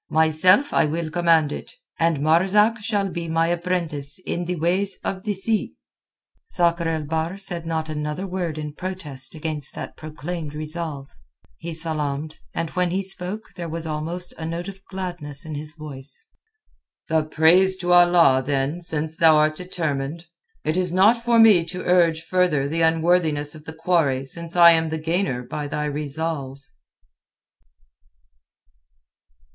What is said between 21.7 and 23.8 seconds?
urge further the unworthiness of the